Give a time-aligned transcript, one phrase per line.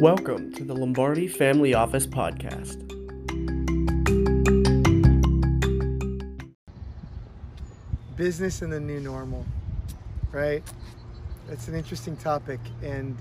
[0.00, 2.76] Welcome to the Lombardi Family Office Podcast.
[8.14, 9.46] Business and the new normal,
[10.32, 10.62] right?
[11.48, 13.16] That's an interesting topic and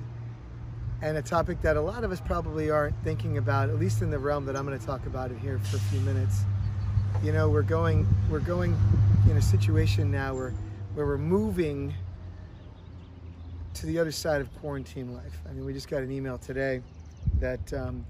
[1.01, 4.09] and a topic that a lot of us probably aren't thinking about, at least in
[4.09, 6.41] the realm that I'm going to talk about it here for a few minutes.
[7.23, 8.77] You know, we're going we're going
[9.29, 10.53] in a situation now where
[10.93, 11.93] where we're moving
[13.85, 15.39] the other side of quarantine life.
[15.49, 16.81] I mean, we just got an email today
[17.39, 18.05] that um,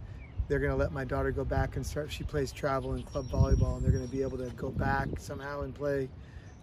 [0.48, 2.12] they're going to let my daughter go back and start.
[2.12, 5.08] She plays travel and club volleyball, and they're going to be able to go back
[5.20, 6.10] somehow and play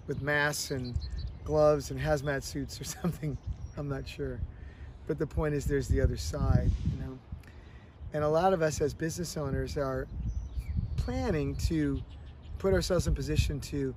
[0.07, 0.97] with masks and
[1.45, 3.37] gloves and hazmat suits or something.
[3.77, 4.41] I'm not sure.
[5.07, 7.19] But the point is, there's the other side, you know.
[8.15, 10.07] And a lot of us as business owners are
[10.97, 12.01] planning to
[12.59, 13.95] put ourselves in position to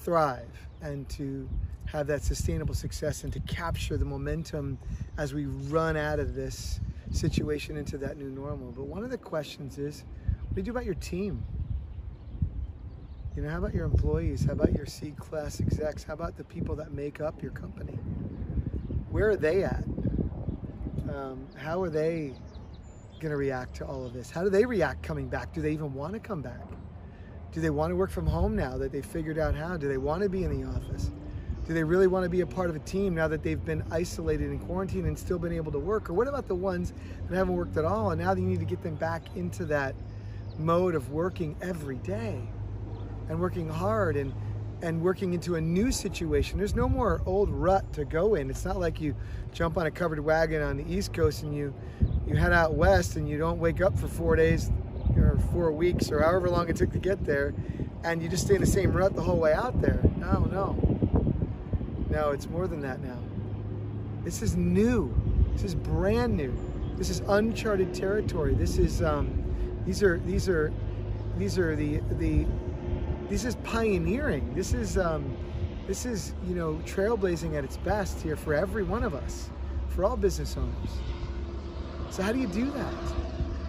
[0.00, 1.48] thrive and to
[1.86, 4.78] have that sustainable success and to capture the momentum
[5.18, 6.80] as we run out of this
[7.12, 8.72] situation into that new normal.
[8.72, 10.04] But one of the questions is,
[10.40, 11.42] what do you do about your team?
[13.36, 14.44] You know, how about your employees?
[14.44, 16.02] How about your C class execs?
[16.02, 17.92] How about the people that make up your company?
[19.10, 19.84] Where are they at?
[21.14, 22.32] Um, how are they
[23.20, 24.30] going to react to all of this?
[24.30, 25.52] How do they react coming back?
[25.52, 26.60] Do they even want to come back?
[27.52, 29.76] Do they want to work from home now that they figured out how?
[29.76, 31.10] Do they want to be in the office?
[31.66, 33.82] Do they really want to be a part of a team now that they've been
[33.90, 36.08] isolated in quarantine and still been able to work?
[36.08, 36.92] Or what about the ones
[37.28, 39.96] that haven't worked at all and now you need to get them back into that
[40.58, 42.40] mode of working every day
[43.28, 44.32] and working hard and
[44.82, 46.58] and working into a new situation.
[46.58, 48.50] There's no more old rut to go in.
[48.50, 49.16] It's not like you
[49.52, 51.74] jump on a covered wagon on the East Coast and you
[52.26, 54.70] you head out west and you don't wake up for four days
[55.16, 57.54] or four weeks or however long it took to get there
[58.04, 60.00] and you just stay in the same rut the whole way out there.
[60.18, 60.95] No, no.
[62.10, 63.18] No, it's more than that now.
[64.22, 65.14] This is new.
[65.52, 66.54] This is brand new.
[66.96, 68.54] This is uncharted territory.
[68.54, 69.44] This is um,
[69.84, 70.72] these are these are
[71.36, 72.46] these are the the
[73.28, 74.54] this is pioneering.
[74.54, 75.36] This is um,
[75.86, 79.50] this is you know trailblazing at its best here for every one of us,
[79.88, 80.90] for all business owners.
[82.10, 82.94] So how do you do that?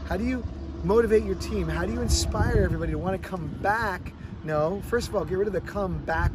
[0.08, 0.44] How do you
[0.84, 1.68] motivate your team?
[1.68, 4.14] How do you inspire everybody to want to come back?
[4.44, 6.32] No, first of all, get rid of the come back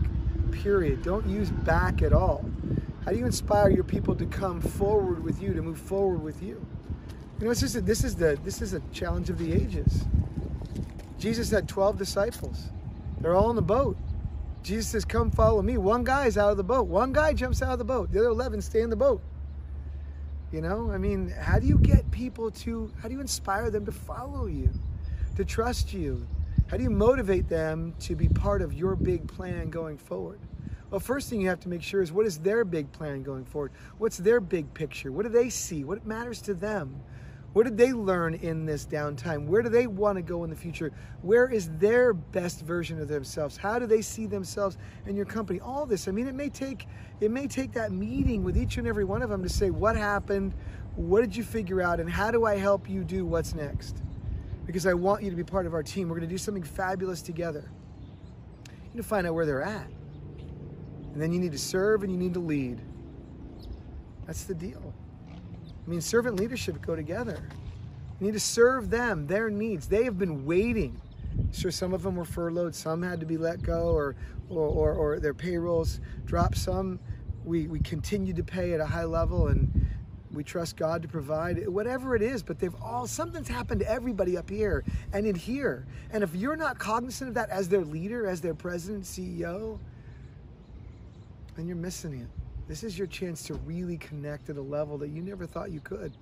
[0.52, 1.02] period.
[1.02, 2.44] Don't use back at all.
[3.04, 6.42] How do you inspire your people to come forward with you, to move forward with
[6.42, 6.64] you?
[7.38, 10.04] You know, it's just a, this is the this is a challenge of the ages.
[11.18, 12.68] Jesus had 12 disciples.
[13.20, 13.96] They're all in the boat.
[14.62, 15.76] Jesus says, Come follow me.
[15.76, 16.86] One guy's out of the boat.
[16.86, 18.12] One guy jumps out of the boat.
[18.12, 19.20] The other 11 stay in the boat.
[20.52, 23.86] You know, I mean, how do you get people to, how do you inspire them
[23.86, 24.70] to follow you,
[25.36, 26.26] to trust you?
[26.72, 30.40] How do you motivate them to be part of your big plan going forward?
[30.88, 33.44] Well, first thing you have to make sure is what is their big plan going
[33.44, 33.72] forward?
[33.98, 35.12] What's their big picture?
[35.12, 35.84] What do they see?
[35.84, 36.98] What matters to them?
[37.52, 39.44] What did they learn in this downtime?
[39.44, 40.92] Where do they want to go in the future?
[41.20, 43.58] Where is their best version of themselves?
[43.58, 45.60] How do they see themselves in your company?
[45.60, 46.08] All this.
[46.08, 46.86] I mean, it may take
[47.20, 49.94] it may take that meeting with each and every one of them to say what
[49.94, 50.54] happened,
[50.96, 53.98] what did you figure out, and how do I help you do what's next?
[54.66, 56.08] Because I want you to be part of our team.
[56.08, 57.70] We're going to do something fabulous together.
[58.66, 59.88] You need to find out where they're at.
[61.12, 62.80] And then you need to serve and you need to lead.
[64.26, 64.94] That's the deal.
[65.28, 67.42] I mean, servant leadership go together.
[68.20, 69.88] You need to serve them, their needs.
[69.88, 71.00] They have been waiting.
[71.52, 74.14] Sure, some of them were furloughed, some had to be let go, or
[74.48, 76.56] or, or, or their payrolls dropped.
[76.56, 77.00] Some
[77.44, 79.86] we, we continue to pay at a high level and
[80.32, 84.36] we trust God to provide whatever it is, but they've all something's happened to everybody
[84.36, 85.86] up here and in here.
[86.10, 89.78] And if you're not cognizant of that as their leader, as their president, CEO,
[91.56, 92.28] then you're missing it.
[92.66, 95.80] This is your chance to really connect at a level that you never thought you
[95.80, 96.12] could.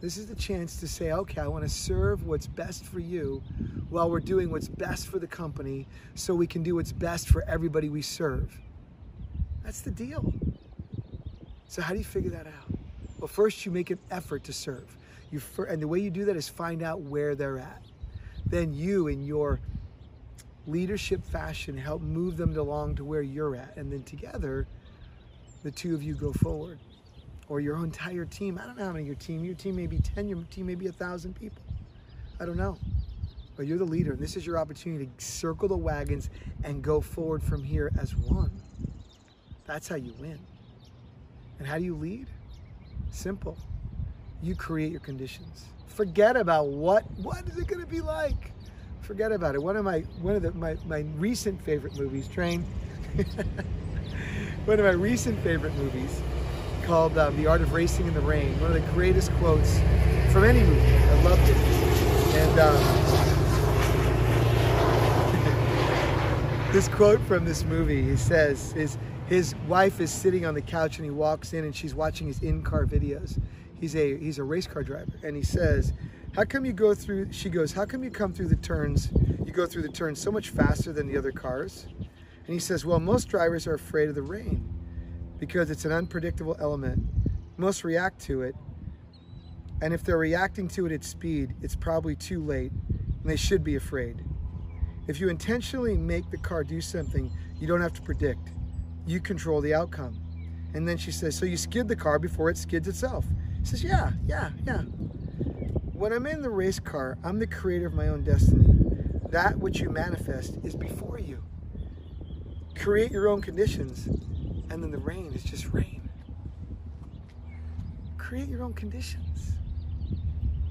[0.00, 3.42] This is the chance to say, okay, I want to serve what's best for you
[3.88, 7.42] while we're doing what's best for the company so we can do what's best for
[7.48, 8.54] everybody we serve.
[9.62, 10.30] That's the deal.
[11.68, 12.83] So, how do you figure that out?
[13.24, 14.98] Well, first, you make an effort to serve.
[15.30, 17.82] You and the way you do that is find out where they're at.
[18.44, 19.60] Then, you, in your
[20.66, 23.78] leadership fashion, help move them along to where you're at.
[23.78, 24.66] And then, together,
[25.62, 26.78] the two of you go forward.
[27.48, 28.60] Or your entire team.
[28.62, 29.42] I don't know how many your team.
[29.42, 31.62] Your team may be 10, your team may be a thousand people.
[32.38, 32.76] I don't know.
[33.56, 36.28] But you're the leader, and this is your opportunity to circle the wagons
[36.62, 38.50] and go forward from here as one.
[39.64, 40.38] That's how you win.
[41.58, 42.26] And how do you lead?
[43.14, 43.56] Simple.
[44.42, 45.66] You create your conditions.
[45.86, 48.50] Forget about what what is it going to be like.
[49.02, 49.62] Forget about it.
[49.62, 52.62] One of my one of the, my my recent favorite movies, Train.
[54.64, 56.20] one of my recent favorite movies
[56.82, 58.60] called um, The Art of Racing in the Rain.
[58.60, 59.78] One of the greatest quotes
[60.32, 60.96] from any movie.
[60.96, 61.56] I loved it.
[62.34, 62.74] And um,
[66.72, 70.96] this quote from this movie, he says, is his wife is sitting on the couch
[70.96, 73.40] and he walks in and she's watching his in-car videos.
[73.80, 75.92] He's a he's a race car driver and he says,
[76.34, 79.10] "How come you go through?" She goes, "How come you come through the turns?
[79.44, 81.86] You go through the turns so much faster than the other cars?"
[82.46, 84.68] And he says, "Well, most drivers are afraid of the rain
[85.38, 87.02] because it's an unpredictable element.
[87.56, 88.54] Most react to it,
[89.80, 93.64] and if they're reacting to it at speed, it's probably too late, and they should
[93.64, 94.22] be afraid.
[95.06, 98.52] If you intentionally make the car do something you don't have to predict,
[99.06, 100.20] you control the outcome."
[100.74, 103.24] And then she says, "So you skid the car before it skids itself."
[103.64, 104.82] He says, Yeah, yeah, yeah.
[105.94, 108.66] When I'm in the race car, I'm the creator of my own destiny.
[109.30, 111.42] That which you manifest is before you.
[112.76, 114.06] Create your own conditions,
[114.68, 116.10] and then the rain is just rain.
[118.18, 119.54] Create your own conditions.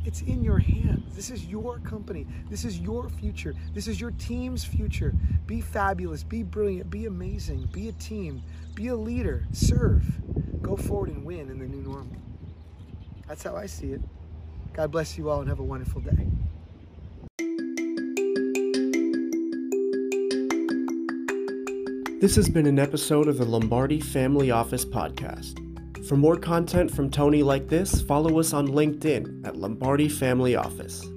[0.05, 1.15] It's in your hands.
[1.15, 2.27] This is your company.
[2.49, 3.53] This is your future.
[3.73, 5.13] This is your team's future.
[5.45, 6.23] Be fabulous.
[6.23, 6.89] Be brilliant.
[6.89, 7.69] Be amazing.
[7.71, 8.43] Be a team.
[8.75, 9.45] Be a leader.
[9.53, 10.03] Serve.
[10.61, 12.17] Go forward and win in the new normal.
[13.27, 14.01] That's how I see it.
[14.73, 16.27] God bless you all and have a wonderful day.
[22.19, 25.59] This has been an episode of the Lombardi Family Office Podcast.
[26.07, 31.12] For more content from Tony like this, follow us on LinkedIn at Lombardi Family Office.